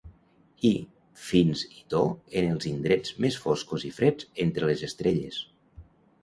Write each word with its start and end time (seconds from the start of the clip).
I 0.67 0.69
fins 1.25 1.61
i 1.67 1.83
to 1.93 1.99
en 2.41 2.47
els 2.53 2.67
indrets 2.71 3.13
més 3.27 3.37
foscos 3.45 3.87
i 3.91 3.93
freds 3.99 4.31
entre 4.47 4.71
les 4.71 4.85
estrelles. 4.91 5.39